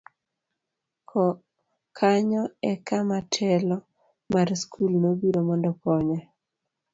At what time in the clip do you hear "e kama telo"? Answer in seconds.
2.71-3.77